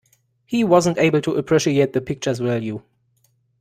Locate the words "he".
0.47-0.63